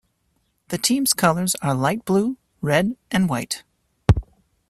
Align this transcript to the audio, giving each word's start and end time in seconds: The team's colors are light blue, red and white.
The 0.69 0.79
team's 0.79 1.13
colors 1.13 1.53
are 1.61 1.75
light 1.75 2.05
blue, 2.05 2.35
red 2.59 2.97
and 3.11 3.29
white. 3.29 3.63